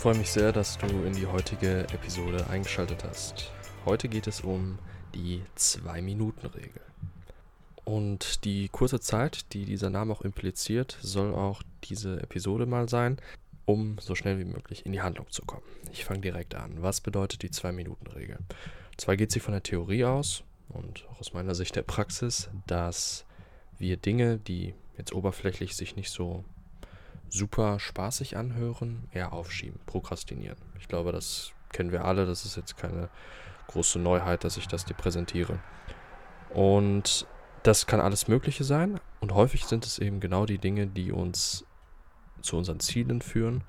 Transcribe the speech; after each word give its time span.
freue 0.00 0.16
mich 0.16 0.30
sehr, 0.30 0.50
dass 0.50 0.78
du 0.78 0.86
in 1.04 1.12
die 1.12 1.26
heutige 1.26 1.80
Episode 1.92 2.46
eingeschaltet 2.48 3.04
hast. 3.04 3.52
Heute 3.84 4.08
geht 4.08 4.26
es 4.26 4.40
um 4.40 4.78
die 5.14 5.42
2-Minuten-Regel. 5.58 6.80
Und 7.84 8.46
die 8.46 8.70
kurze 8.70 9.00
Zeit, 9.00 9.52
die 9.52 9.66
dieser 9.66 9.90
Name 9.90 10.14
auch 10.14 10.22
impliziert, 10.22 10.96
soll 11.02 11.34
auch 11.34 11.62
diese 11.84 12.18
Episode 12.22 12.64
mal 12.64 12.88
sein, 12.88 13.18
um 13.66 13.98
so 14.00 14.14
schnell 14.14 14.38
wie 14.38 14.46
möglich 14.46 14.86
in 14.86 14.92
die 14.92 15.02
Handlung 15.02 15.26
zu 15.28 15.44
kommen. 15.44 15.66
Ich 15.92 16.06
fange 16.06 16.20
direkt 16.20 16.54
an. 16.54 16.80
Was 16.80 17.02
bedeutet 17.02 17.42
die 17.42 17.50
2-Minuten-Regel? 17.50 18.38
Zwar 18.96 19.18
geht 19.18 19.30
sie 19.30 19.40
von 19.40 19.52
der 19.52 19.62
Theorie 19.62 20.06
aus 20.06 20.44
und 20.70 21.06
auch 21.10 21.20
aus 21.20 21.34
meiner 21.34 21.54
Sicht 21.54 21.76
der 21.76 21.82
Praxis, 21.82 22.48
dass 22.66 23.26
wir 23.76 23.98
Dinge, 23.98 24.38
die 24.38 24.72
jetzt 24.96 25.12
oberflächlich 25.12 25.76
sich 25.76 25.94
nicht 25.94 26.08
so 26.10 26.42
super 27.30 27.78
spaßig 27.78 28.36
anhören, 28.36 29.08
eher 29.12 29.32
aufschieben, 29.32 29.80
prokrastinieren. 29.86 30.58
Ich 30.78 30.88
glaube, 30.88 31.12
das 31.12 31.52
kennen 31.72 31.92
wir 31.92 32.04
alle, 32.04 32.26
das 32.26 32.44
ist 32.44 32.56
jetzt 32.56 32.76
keine 32.76 33.08
große 33.68 33.98
Neuheit, 33.98 34.44
dass 34.44 34.56
ich 34.56 34.66
das 34.66 34.84
dir 34.84 34.94
präsentiere. 34.94 35.60
Und 36.52 37.26
das 37.62 37.86
kann 37.86 38.00
alles 38.00 38.26
Mögliche 38.26 38.64
sein 38.64 39.00
und 39.20 39.34
häufig 39.34 39.64
sind 39.66 39.86
es 39.86 39.98
eben 39.98 40.20
genau 40.20 40.46
die 40.46 40.58
Dinge, 40.58 40.86
die 40.86 41.12
uns 41.12 41.64
zu 42.42 42.56
unseren 42.56 42.80
Zielen 42.80 43.22
führen 43.22 43.64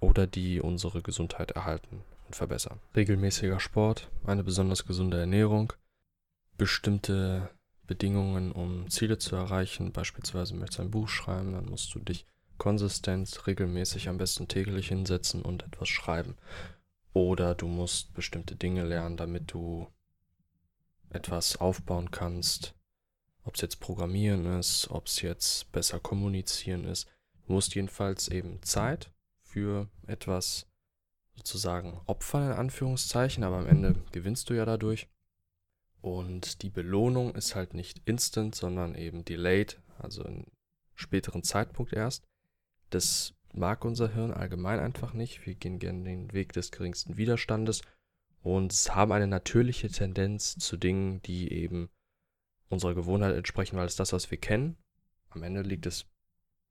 oder 0.00 0.26
die 0.26 0.60
unsere 0.60 1.02
Gesundheit 1.02 1.50
erhalten 1.52 2.02
und 2.26 2.36
verbessern. 2.36 2.78
Regelmäßiger 2.94 3.60
Sport, 3.60 4.10
eine 4.24 4.44
besonders 4.44 4.86
gesunde 4.86 5.18
Ernährung, 5.18 5.72
bestimmte 6.56 7.50
Bedingungen, 7.86 8.52
um 8.52 8.88
Ziele 8.90 9.18
zu 9.18 9.36
erreichen. 9.36 9.92
Beispielsweise 9.92 10.54
möchtest 10.54 10.78
du 10.78 10.82
ein 10.82 10.90
Buch 10.90 11.08
schreiben, 11.08 11.52
dann 11.52 11.66
musst 11.66 11.94
du 11.94 11.98
dich 11.98 12.26
konsistent, 12.58 13.46
regelmäßig, 13.46 14.08
am 14.08 14.18
besten 14.18 14.48
täglich 14.48 14.88
hinsetzen 14.88 15.42
und 15.42 15.64
etwas 15.64 15.88
schreiben. 15.88 16.36
Oder 17.12 17.54
du 17.54 17.66
musst 17.66 18.14
bestimmte 18.14 18.56
Dinge 18.56 18.84
lernen, 18.84 19.16
damit 19.16 19.52
du 19.52 19.88
etwas 21.10 21.56
aufbauen 21.56 22.10
kannst. 22.10 22.74
Ob 23.44 23.54
es 23.54 23.60
jetzt 23.60 23.80
Programmieren 23.80 24.58
ist, 24.58 24.90
ob 24.90 25.06
es 25.06 25.22
jetzt 25.22 25.70
besser 25.72 26.00
kommunizieren 26.00 26.84
ist. 26.84 27.08
Du 27.46 27.52
musst 27.52 27.74
jedenfalls 27.74 28.28
eben 28.28 28.60
Zeit 28.62 29.10
für 29.40 29.88
etwas 30.06 30.66
sozusagen 31.36 32.00
opfern, 32.06 32.50
in 32.50 32.58
Anführungszeichen, 32.58 33.44
aber 33.44 33.58
am 33.58 33.66
Ende 33.66 33.94
gewinnst 34.10 34.50
du 34.50 34.54
ja 34.54 34.64
dadurch. 34.64 35.08
Und 36.00 36.62
die 36.62 36.70
Belohnung 36.70 37.34
ist 37.34 37.54
halt 37.54 37.74
nicht 37.74 38.02
instant, 38.04 38.54
sondern 38.54 38.94
eben 38.94 39.24
delayed, 39.24 39.80
also 39.98 40.22
in 40.24 40.46
späteren 40.94 41.42
Zeitpunkt 41.42 41.92
erst. 41.92 42.24
Das 42.90 43.34
mag 43.52 43.84
unser 43.84 44.08
Hirn 44.08 44.32
allgemein 44.32 44.78
einfach 44.78 45.12
nicht. 45.12 45.46
Wir 45.46 45.54
gehen 45.54 45.78
gerne 45.78 46.04
den 46.04 46.32
Weg 46.32 46.52
des 46.52 46.70
geringsten 46.70 47.16
Widerstandes 47.16 47.82
und 48.42 48.72
haben 48.94 49.12
eine 49.12 49.26
natürliche 49.26 49.88
Tendenz 49.88 50.56
zu 50.56 50.76
Dingen, 50.76 51.20
die 51.22 51.52
eben 51.52 51.88
unserer 52.68 52.94
Gewohnheit 52.94 53.34
entsprechen, 53.34 53.76
weil 53.76 53.86
es 53.86 53.96
das, 53.96 54.12
was 54.12 54.30
wir 54.30 54.38
kennen. 54.38 54.76
Am 55.30 55.42
Ende 55.42 55.62
liegt 55.62 55.86
es 55.86 56.06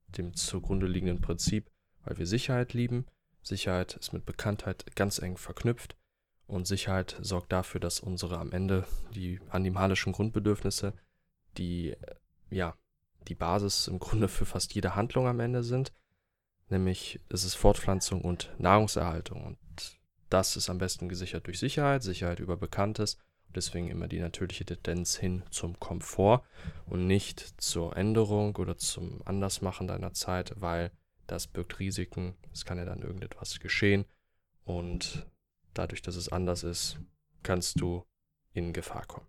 dem 0.07 0.33
zugrunde 0.33 0.87
liegenden 0.87 1.21
Prinzip, 1.21 1.69
weil 2.03 2.17
wir 2.17 2.27
Sicherheit 2.27 2.73
lieben. 2.73 3.05
Sicherheit 3.41 3.95
ist 3.95 4.13
mit 4.13 4.25
Bekanntheit 4.25 4.95
ganz 4.95 5.19
eng 5.19 5.37
verknüpft 5.37 5.95
und 6.47 6.67
Sicherheit 6.67 7.17
sorgt 7.21 7.51
dafür, 7.51 7.79
dass 7.79 7.99
unsere 7.99 8.37
am 8.37 8.51
Ende 8.51 8.87
die 9.13 9.39
animalischen 9.49 10.13
Grundbedürfnisse, 10.13 10.93
die 11.57 11.95
ja 12.49 12.75
die 13.27 13.35
Basis 13.35 13.87
im 13.87 13.99
Grunde 13.99 14.27
für 14.27 14.45
fast 14.45 14.73
jede 14.75 14.95
Handlung 14.95 15.27
am 15.27 15.39
Ende 15.39 15.63
sind, 15.63 15.91
nämlich 16.69 17.19
es 17.29 17.43
ist 17.43 17.55
Fortpflanzung 17.55 18.21
und 18.21 18.49
Nahrungserhaltung. 18.57 19.45
Und 19.45 19.57
das 20.29 20.55
ist 20.55 20.69
am 20.69 20.77
besten 20.77 21.09
gesichert 21.09 21.47
durch 21.47 21.59
Sicherheit, 21.59 22.03
Sicherheit 22.03 22.39
über 22.39 22.57
Bekanntes. 22.57 23.17
Deswegen 23.53 23.87
immer 23.87 24.07
die 24.07 24.19
natürliche 24.19 24.65
Tendenz 24.65 25.15
hin 25.15 25.43
zum 25.49 25.79
Komfort 25.79 26.43
und 26.87 27.07
nicht 27.07 27.39
zur 27.61 27.95
Änderung 27.95 28.55
oder 28.57 28.77
zum 28.77 29.21
Andersmachen 29.25 29.87
deiner 29.87 30.13
Zeit, 30.13 30.53
weil 30.59 30.91
das 31.25 31.47
birgt 31.47 31.79
Risiken. 31.79 32.35
Es 32.51 32.65
kann 32.65 32.77
ja 32.77 32.85
dann 32.85 33.01
irgendetwas 33.01 33.59
geschehen 33.59 34.05
und 34.65 35.25
dadurch, 35.73 36.01
dass 36.01 36.15
es 36.15 36.29
anders 36.29 36.63
ist, 36.63 36.97
kannst 37.43 37.79
du 37.79 38.05
in 38.51 38.73
Gefahr 38.73 39.05
kommen. 39.05 39.27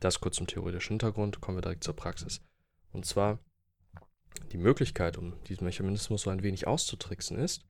Das 0.00 0.20
kurz 0.20 0.36
zum 0.36 0.46
theoretischen 0.46 0.94
Hintergrund, 0.94 1.40
kommen 1.40 1.58
wir 1.58 1.62
direkt 1.62 1.84
zur 1.84 1.94
Praxis. 1.94 2.40
Und 2.92 3.04
zwar 3.04 3.38
die 4.52 4.58
Möglichkeit, 4.58 5.16
um 5.16 5.42
diesen 5.44 5.64
Mechanismus 5.64 6.22
so 6.22 6.30
ein 6.30 6.42
wenig 6.42 6.66
auszutricksen, 6.66 7.38
ist, 7.38 7.64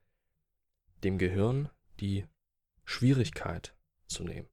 dem 1.03 1.17
Gehirn 1.17 1.69
die 1.99 2.25
Schwierigkeit 2.85 3.75
zu 4.07 4.23
nehmen. 4.23 4.47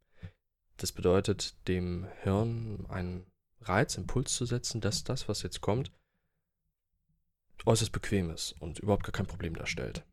Das 0.77 0.93
bedeutet, 0.93 1.57
dem 1.69 2.07
Hirn 2.23 2.87
einen 2.89 3.27
Reiz, 3.61 3.97
Impuls 3.97 4.35
zu 4.35 4.45
setzen, 4.45 4.81
dass 4.81 5.05
das, 5.05 5.29
was 5.29 5.43
jetzt 5.43 5.61
kommt, 5.61 5.91
äußerst 7.65 7.93
bequem 7.93 8.31
ist 8.31 8.53
und 8.61 8.79
überhaupt 8.79 9.05
gar 9.05 9.13
kein 9.13 9.27
Problem 9.27 9.57
darstellt. 9.57 10.05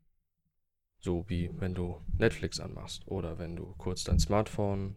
So 0.99 1.25
wie 1.27 1.51
wenn 1.59 1.75
du 1.75 2.01
Netflix 2.17 2.59
anmachst 2.59 3.05
oder 3.07 3.37
wenn 3.37 3.55
du 3.55 3.75
kurz 3.77 4.05
dein 4.05 4.19
Smartphone 4.19 4.95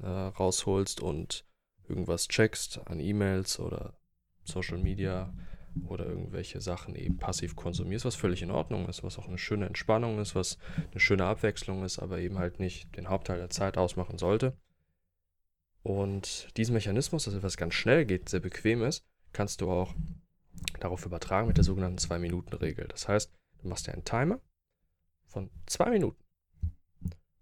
äh, 0.00 0.06
rausholst 0.06 1.00
und 1.00 1.44
irgendwas 1.88 2.26
checkst 2.26 2.86
an 2.86 2.98
E-Mails 2.98 3.60
oder 3.60 3.94
Social 4.44 4.78
Media 4.78 5.32
oder 5.86 6.06
irgendwelche 6.06 6.60
Sachen 6.60 6.94
eben 6.94 7.16
passiv 7.16 7.56
konsumierst, 7.56 8.04
was 8.04 8.14
völlig 8.14 8.42
in 8.42 8.50
Ordnung 8.50 8.88
ist, 8.88 9.02
was 9.02 9.18
auch 9.18 9.28
eine 9.28 9.38
schöne 9.38 9.66
Entspannung 9.66 10.18
ist, 10.18 10.34
was 10.34 10.58
eine 10.90 11.00
schöne 11.00 11.24
Abwechslung 11.24 11.84
ist, 11.84 11.98
aber 11.98 12.18
eben 12.18 12.38
halt 12.38 12.60
nicht 12.60 12.96
den 12.96 13.08
Hauptteil 13.08 13.38
der 13.38 13.50
Zeit 13.50 13.78
ausmachen 13.78 14.18
sollte. 14.18 14.56
Und 15.82 16.48
diesen 16.56 16.74
Mechanismus, 16.74 17.24
dass 17.24 17.34
etwas 17.34 17.56
ganz 17.56 17.74
schnell 17.74 18.04
geht, 18.04 18.28
sehr 18.28 18.40
bequem 18.40 18.82
ist, 18.82 19.04
kannst 19.32 19.60
du 19.60 19.70
auch 19.70 19.94
darauf 20.78 21.06
übertragen 21.06 21.48
mit 21.48 21.56
der 21.56 21.64
sogenannten 21.64 21.98
2-Minuten-Regel. 21.98 22.86
Das 22.88 23.08
heißt, 23.08 23.32
du 23.62 23.68
machst 23.68 23.86
dir 23.86 23.92
einen 23.92 24.04
Timer 24.04 24.40
von 25.26 25.50
2 25.66 25.90
Minuten 25.90 26.22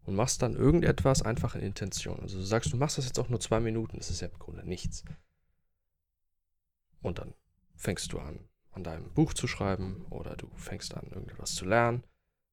und 0.05 0.15
machst 0.15 0.43
dann 0.43 0.55
irgendetwas 0.55 1.23
einfach 1.23 1.55
in 1.55 1.63
Intention. 1.63 2.21
Also 2.21 2.39
du 2.39 2.45
sagst, 2.45 2.73
du 2.73 2.77
machst 2.77 2.99
das 2.99 3.07
jetzt 3.07 3.19
auch 3.19 3.29
nur 3.29 3.41
2 3.41 3.61
Minuten, 3.61 3.97
das 3.97 4.11
ist 4.11 4.21
ja 4.21 4.29
im 4.29 4.39
Grunde 4.39 4.67
nichts. 4.67 5.05
Und 7.03 7.19
dann 7.19 7.35
fängst 7.79 8.13
du 8.13 8.19
an, 8.19 8.47
an 8.73 8.85
deinem 8.85 9.15
Buch 9.15 9.33
zu 9.33 9.47
schreiben 9.47 10.05
oder 10.11 10.37
du 10.37 10.51
fängst 10.57 10.95
an, 10.95 11.07
irgendetwas 11.07 11.55
zu 11.55 11.65
lernen, 11.65 12.05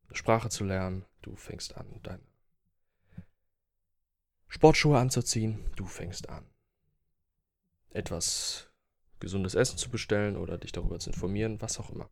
eine 0.07 0.15
Sprache 0.15 0.49
zu 0.49 0.63
lernen, 0.63 1.03
du 1.21 1.35
fängst 1.35 1.75
an, 1.75 1.99
deine 2.03 2.23
Sportschuhe 4.47 4.99
anzuziehen, 4.99 5.69
du 5.75 5.85
fängst 5.85 6.29
an, 6.29 6.47
etwas 7.89 8.69
gesundes 9.19 9.55
Essen 9.55 9.77
zu 9.77 9.89
bestellen 9.89 10.37
oder 10.37 10.57
dich 10.57 10.71
darüber 10.71 10.99
zu 10.99 11.09
informieren, 11.09 11.59
was 11.59 11.79
auch 11.79 11.89
immer. 11.89 12.09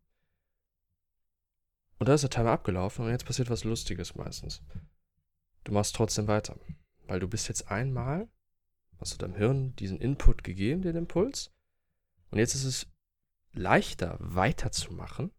Und 1.99 2.09
da 2.09 2.15
ist 2.15 2.21
der 2.21 2.31
Timer 2.31 2.51
abgelaufen 2.51 3.05
und 3.05 3.11
jetzt 3.11 3.25
passiert 3.25 3.49
was 3.49 3.63
Lustiges 3.63 4.15
meistens. 4.15 4.61
Du 5.63 5.71
machst 5.71 5.95
trotzdem 5.95 6.27
weiter, 6.27 6.59
weil 7.05 7.19
du 7.19 7.27
bist 7.27 7.47
jetzt 7.47 7.69
einmal, 7.69 8.27
hast 8.99 9.13
du 9.13 9.17
deinem 9.17 9.35
Hirn 9.35 9.75
diesen 9.75 10.01
Input 10.01 10.43
gegeben, 10.43 10.81
den 10.81 10.95
Impuls, 10.95 11.51
und 12.31 12.39
jetzt 12.39 12.55
ist 12.55 12.65
es 12.65 12.92
leichter 13.53 14.17
weiterzumachen, 14.19 15.31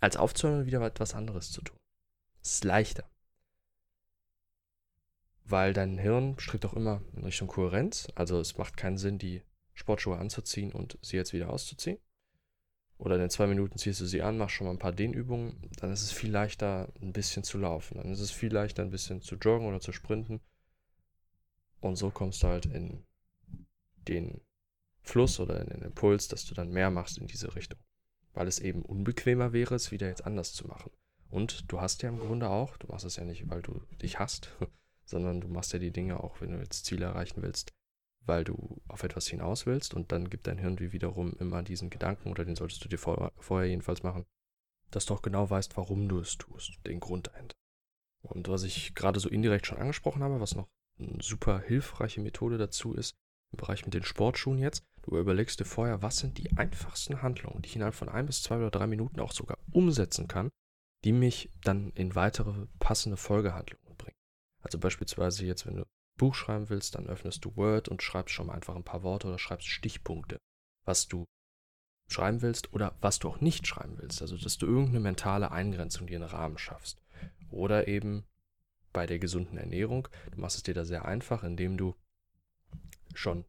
als 0.00 0.16
aufzuhören 0.16 0.60
und 0.60 0.66
wieder 0.66 0.80
etwas 0.82 1.14
anderes 1.14 1.50
zu 1.50 1.62
tun. 1.62 1.78
Es 2.42 2.54
ist 2.54 2.64
leichter. 2.64 3.08
Weil 5.44 5.72
dein 5.72 5.98
Hirn 5.98 6.38
strebt 6.38 6.64
auch 6.66 6.74
immer 6.74 7.02
in 7.14 7.24
Richtung 7.24 7.48
Kohärenz. 7.48 8.08
Also 8.14 8.40
es 8.40 8.56
macht 8.56 8.76
keinen 8.76 8.98
Sinn, 8.98 9.18
die 9.18 9.42
Sportschuhe 9.74 10.16
anzuziehen 10.16 10.72
und 10.72 10.98
sie 11.02 11.16
jetzt 11.16 11.32
wieder 11.32 11.50
auszuziehen. 11.50 11.98
Oder 12.96 13.22
in 13.22 13.30
zwei 13.30 13.46
Minuten 13.46 13.76
ziehst 13.76 14.00
du 14.00 14.06
sie 14.06 14.22
an, 14.22 14.38
machst 14.38 14.54
schon 14.54 14.66
mal 14.66 14.72
ein 14.72 14.78
paar 14.78 14.92
Dehnübungen. 14.92 15.70
Dann 15.78 15.92
ist 15.92 16.02
es 16.02 16.12
viel 16.12 16.30
leichter, 16.30 16.92
ein 17.02 17.12
bisschen 17.12 17.42
zu 17.42 17.58
laufen. 17.58 17.96
Dann 17.98 18.12
ist 18.12 18.20
es 18.20 18.30
viel 18.30 18.52
leichter, 18.52 18.82
ein 18.82 18.90
bisschen 18.90 19.20
zu 19.20 19.34
joggen 19.36 19.66
oder 19.66 19.80
zu 19.80 19.92
sprinten. 19.92 20.40
Und 21.80 21.96
so 21.96 22.10
kommst 22.10 22.42
du 22.42 22.46
halt 22.46 22.66
in 22.66 23.04
den 24.08 24.40
Fluss 25.04 25.38
oder 25.38 25.60
in 25.60 25.68
den 25.68 25.82
Impuls, 25.82 26.28
dass 26.28 26.44
du 26.46 26.54
dann 26.54 26.70
mehr 26.70 26.90
machst 26.90 27.18
in 27.18 27.26
diese 27.26 27.54
Richtung. 27.54 27.78
Weil 28.32 28.48
es 28.48 28.58
eben 28.58 28.82
unbequemer 28.82 29.52
wäre, 29.52 29.74
es 29.74 29.92
wieder 29.92 30.08
jetzt 30.08 30.24
anders 30.24 30.52
zu 30.52 30.66
machen. 30.66 30.90
Und 31.30 31.70
du 31.70 31.80
hast 31.80 32.02
ja 32.02 32.08
im 32.08 32.18
Grunde 32.18 32.48
auch, 32.48 32.76
du 32.78 32.86
machst 32.88 33.04
es 33.04 33.16
ja 33.16 33.24
nicht, 33.24 33.48
weil 33.48 33.62
du 33.62 33.82
dich 34.02 34.18
hast, 34.18 34.50
sondern 35.04 35.40
du 35.40 35.48
machst 35.48 35.72
ja 35.72 35.78
die 35.78 35.92
Dinge 35.92 36.22
auch, 36.22 36.40
wenn 36.40 36.52
du 36.52 36.58
jetzt 36.58 36.86
Ziele 36.86 37.06
erreichen 37.06 37.42
willst, 37.42 37.72
weil 38.20 38.44
du 38.44 38.80
auf 38.88 39.02
etwas 39.02 39.26
hinaus 39.26 39.66
willst 39.66 39.94
und 39.94 40.10
dann 40.12 40.30
gibt 40.30 40.46
dein 40.46 40.58
Hirn 40.58 40.78
wie 40.80 40.92
wiederum 40.92 41.34
immer 41.38 41.62
diesen 41.62 41.90
Gedanken, 41.90 42.30
oder 42.30 42.44
den 42.44 42.56
solltest 42.56 42.84
du 42.84 42.88
dir 42.88 42.98
vor, 42.98 43.32
vorher 43.38 43.68
jedenfalls 43.68 44.02
machen, 44.02 44.24
dass 44.90 45.06
du 45.06 45.14
auch 45.14 45.22
genau 45.22 45.48
weißt, 45.50 45.76
warum 45.76 46.08
du 46.08 46.20
es 46.20 46.38
tust, 46.38 46.78
den 46.86 47.00
Grund 47.00 47.26
dahinter. 47.26 47.54
Und 48.22 48.48
was 48.48 48.62
ich 48.62 48.94
gerade 48.94 49.20
so 49.20 49.28
indirekt 49.28 49.66
schon 49.66 49.78
angesprochen 49.78 50.22
habe, 50.22 50.40
was 50.40 50.54
noch 50.54 50.68
eine 50.98 51.22
super 51.22 51.60
hilfreiche 51.60 52.20
Methode 52.20 52.56
dazu 52.56 52.94
ist, 52.94 53.16
im 53.52 53.58
Bereich 53.58 53.84
mit 53.84 53.94
den 53.94 54.04
Sportschuhen 54.04 54.58
jetzt, 54.58 54.84
Du 55.06 55.18
überlegst 55.18 55.60
dir 55.60 55.66
vorher, 55.66 56.00
was 56.00 56.18
sind 56.18 56.38
die 56.38 56.56
einfachsten 56.56 57.20
Handlungen, 57.20 57.60
die 57.60 57.68
ich 57.68 57.76
innerhalb 57.76 57.94
von 57.94 58.08
ein 58.08 58.24
bis 58.26 58.42
zwei 58.42 58.56
oder 58.56 58.70
drei 58.70 58.86
Minuten 58.86 59.20
auch 59.20 59.32
sogar 59.32 59.58
umsetzen 59.70 60.28
kann, 60.28 60.50
die 61.04 61.12
mich 61.12 61.50
dann 61.62 61.90
in 61.90 62.14
weitere 62.14 62.66
passende 62.78 63.18
Folgehandlungen 63.18 63.96
bringen. 63.98 64.16
Also 64.62 64.78
beispielsweise 64.78 65.44
jetzt, 65.44 65.66
wenn 65.66 65.76
du 65.76 65.84
Buch 66.16 66.34
schreiben 66.34 66.70
willst, 66.70 66.94
dann 66.94 67.06
öffnest 67.06 67.44
du 67.44 67.54
Word 67.56 67.88
und 67.88 68.02
schreibst 68.02 68.34
schon 68.34 68.46
mal 68.46 68.54
einfach 68.54 68.74
ein 68.74 68.84
paar 68.84 69.02
Worte 69.02 69.28
oder 69.28 69.38
schreibst 69.38 69.68
Stichpunkte, 69.68 70.38
was 70.84 71.06
du 71.06 71.26
schreiben 72.08 72.40
willst 72.40 72.72
oder 72.72 72.96
was 73.00 73.18
du 73.18 73.28
auch 73.28 73.40
nicht 73.40 73.66
schreiben 73.66 73.98
willst. 73.98 74.22
Also, 74.22 74.38
dass 74.38 74.56
du 74.56 74.66
irgendeine 74.66 75.00
mentale 75.00 75.50
Eingrenzung 75.50 76.06
dir 76.06 76.16
einen 76.16 76.28
Rahmen 76.30 76.56
schaffst. 76.56 77.02
Oder 77.50 77.88
eben 77.88 78.24
bei 78.92 79.06
der 79.06 79.18
gesunden 79.18 79.58
Ernährung, 79.58 80.08
du 80.32 80.40
machst 80.40 80.56
es 80.56 80.62
dir 80.62 80.74
da 80.74 80.84
sehr 80.84 81.04
einfach, 81.04 81.42
indem 81.42 81.76
du 81.76 81.94
schon 83.12 83.44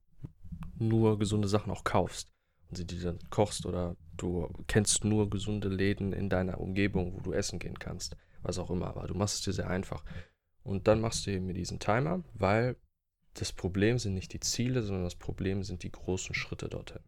nur 0.77 1.18
gesunde 1.19 1.48
Sachen 1.48 1.72
auch 1.72 1.83
kaufst 1.83 2.31
und 2.69 2.77
sie 2.77 2.86
dir 2.86 3.01
dann 3.01 3.19
kochst 3.30 3.66
oder 3.66 3.95
du 4.18 4.50
kennst 4.68 5.04
nur 5.04 5.30
gesunde 5.30 5.69
Läden 5.69 6.13
in 6.13 6.30
deiner 6.30 6.60
Umgebung, 6.60 7.13
wo 7.16 7.22
du 7.22 7.33
essen 7.33 7.60
gehen 7.60 7.80
kannst, 7.80 8.16
was 8.42 8.60
auch 8.60 8.69
immer, 8.69 8.88
aber 8.88 9.07
du 9.07 9.13
machst 9.13 9.36
es 9.36 9.42
dir 9.42 9.54
sehr 9.54 9.69
einfach. 9.69 10.04
Und 10.63 10.88
dann 10.88 11.00
machst 11.00 11.25
du 11.25 11.31
eben 11.31 11.54
diesen 11.54 11.80
Timer, 11.80 12.24
weil 12.33 12.75
das 13.36 13.51
Problem 13.51 14.00
sind 14.00 14.13
nicht 14.13 14.33
die 14.33 14.39
Ziele, 14.39 14.81
sondern 14.81 15.04
das 15.04 15.16
Problem 15.16 15.63
sind 15.63 15.83
die 15.83 15.92
großen 15.92 16.33
Schritte 16.33 16.69
dorthin. 16.69 17.01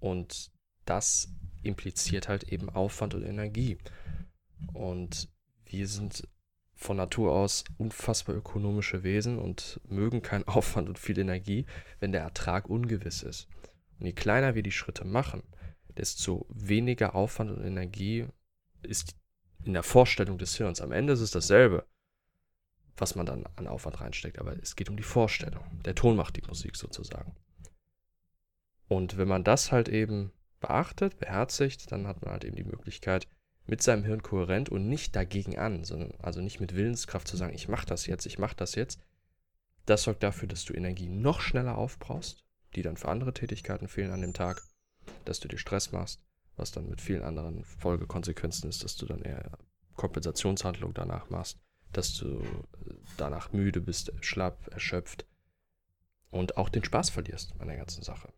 Und 0.00 0.50
das 0.84 1.28
impliziert 1.62 2.28
halt 2.28 2.44
eben 2.52 2.68
Aufwand 2.68 3.14
und 3.14 3.24
Energie. 3.24 3.78
Und 4.74 5.28
wir 5.64 5.88
sind 5.88 6.28
von 6.74 6.96
Natur 6.96 7.32
aus 7.32 7.64
unfassbar 7.78 8.36
ökonomische 8.36 9.02
Wesen 9.02 9.38
und 9.38 9.80
mögen 9.88 10.22
keinen 10.22 10.44
Aufwand 10.48 10.88
und 10.88 10.98
viel 10.98 11.18
Energie, 11.18 11.66
wenn 12.00 12.12
der 12.12 12.22
Ertrag 12.22 12.68
ungewiss 12.68 13.22
ist. 13.22 13.48
Und 13.98 14.06
je 14.06 14.12
kleiner 14.12 14.54
wir 14.54 14.62
die 14.62 14.72
Schritte 14.72 15.04
machen, 15.04 15.42
desto 15.96 16.46
weniger 16.48 17.14
Aufwand 17.14 17.50
und 17.50 17.64
Energie 17.64 18.26
ist 18.82 19.16
in 19.64 19.72
der 19.72 19.82
Vorstellung 19.82 20.38
des 20.38 20.56
Hirns. 20.56 20.80
Am 20.80 20.92
Ende 20.92 21.12
ist 21.12 21.20
es 21.20 21.30
dasselbe, 21.30 21.86
was 22.96 23.14
man 23.14 23.26
dann 23.26 23.46
an 23.56 23.66
Aufwand 23.66 24.00
reinsteckt, 24.00 24.38
aber 24.38 24.56
es 24.60 24.76
geht 24.76 24.90
um 24.90 24.96
die 24.96 25.02
Vorstellung. 25.02 25.64
Der 25.84 25.94
Ton 25.94 26.16
macht 26.16 26.36
die 26.36 26.46
Musik 26.46 26.76
sozusagen. 26.76 27.34
Und 28.88 29.16
wenn 29.16 29.28
man 29.28 29.44
das 29.44 29.72
halt 29.72 29.88
eben 29.88 30.32
beachtet, 30.60 31.18
beherzigt, 31.18 31.90
dann 31.90 32.06
hat 32.06 32.22
man 32.22 32.32
halt 32.32 32.44
eben 32.44 32.56
die 32.56 32.64
Möglichkeit, 32.64 33.28
mit 33.66 33.82
seinem 33.82 34.04
Hirn 34.04 34.22
kohärent 34.22 34.68
und 34.68 34.88
nicht 34.88 35.16
dagegen 35.16 35.58
an, 35.58 35.84
sondern 35.84 36.12
also 36.20 36.40
nicht 36.40 36.60
mit 36.60 36.74
Willenskraft 36.74 37.26
zu 37.26 37.36
sagen, 37.36 37.54
ich 37.54 37.68
mache 37.68 37.86
das 37.86 38.06
jetzt, 38.06 38.26
ich 38.26 38.38
mache 38.38 38.56
das 38.56 38.74
jetzt. 38.74 39.00
Das 39.86 40.02
sorgt 40.02 40.22
dafür, 40.22 40.48
dass 40.48 40.64
du 40.64 40.74
Energie 40.74 41.08
noch 41.08 41.40
schneller 41.40 41.76
aufbrauchst, 41.76 42.44
die 42.74 42.82
dann 42.82 42.96
für 42.96 43.08
andere 43.08 43.32
Tätigkeiten 43.32 43.88
fehlen 43.88 44.12
an 44.12 44.20
dem 44.20 44.34
Tag, 44.34 44.62
dass 45.24 45.40
du 45.40 45.48
dir 45.48 45.58
Stress 45.58 45.92
machst, 45.92 46.20
was 46.56 46.72
dann 46.72 46.88
mit 46.88 47.00
vielen 47.00 47.22
anderen 47.22 47.64
Folgekonsequenzen 47.64 48.68
ist, 48.68 48.84
dass 48.84 48.96
du 48.96 49.06
dann 49.06 49.22
eher 49.22 49.58
Kompensationshandlung 49.96 50.92
danach 50.94 51.30
machst, 51.30 51.58
dass 51.92 52.14
du 52.14 52.42
danach 53.16 53.52
müde 53.52 53.80
bist, 53.80 54.12
schlapp, 54.20 54.68
erschöpft 54.72 55.26
und 56.30 56.56
auch 56.56 56.68
den 56.68 56.84
Spaß 56.84 57.10
verlierst 57.10 57.54
an 57.58 57.68
der 57.68 57.76
ganzen 57.76 58.02
Sache 58.02 58.32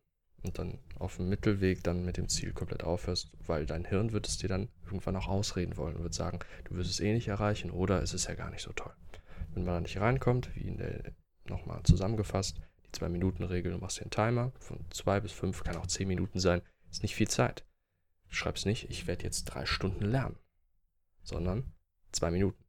und 0.46 0.58
dann 0.58 0.78
auf 0.98 1.16
dem 1.16 1.28
Mittelweg 1.28 1.82
dann 1.82 2.04
mit 2.04 2.16
dem 2.16 2.28
Ziel 2.28 2.52
komplett 2.52 2.84
aufhörst, 2.84 3.31
weil 3.46 3.66
dein 3.66 3.84
Hirn 3.84 4.12
wird 4.12 4.28
es 4.28 4.38
dir 4.38 4.48
dann 4.48 4.69
irgendwann 4.84 5.16
auch 5.16 5.26
ausreden 5.26 5.76
wollen 5.76 5.96
und 5.96 6.02
wird 6.02 6.14
sagen, 6.14 6.38
du 6.64 6.76
wirst 6.76 6.90
es 6.90 7.00
eh 7.00 7.12
nicht 7.12 7.28
erreichen 7.28 7.70
oder 7.70 8.00
es 8.02 8.14
ist 8.14 8.28
ja 8.28 8.34
gar 8.34 8.50
nicht 8.50 8.62
so 8.62 8.72
toll. 8.72 8.93
Wenn 9.52 9.64
man 9.64 9.75
da 9.75 9.81
nicht 9.81 9.98
reinkommt, 9.98 10.54
wie 10.54 10.69
in 10.69 10.78
der 10.78 11.12
nochmal 11.46 11.82
zusammengefasst, 11.82 12.60
die 12.87 12.93
zwei 12.93 13.08
Minuten 13.08 13.43
Regel, 13.43 13.72
du 13.72 13.78
machst 13.78 14.00
den 14.00 14.10
Timer 14.10 14.52
von 14.58 14.84
zwei 14.90 15.20
bis 15.20 15.32
fünf, 15.32 15.64
kann 15.64 15.76
auch 15.76 15.87
zehn 15.87 16.08
Minuten 16.08 16.38
sein, 16.38 16.62
ist 16.90 17.02
nicht 17.02 17.14
viel 17.14 17.28
Zeit. 17.28 17.66
Du 18.28 18.34
schreibst 18.34 18.66
nicht, 18.66 18.90
ich 18.90 19.06
werde 19.06 19.25
jetzt 19.25 19.44
drei 19.44 19.66
Stunden 19.66 20.04
lernen, 20.04 20.38
sondern 21.22 21.72
zwei 22.12 22.31
Minuten. 22.31 22.64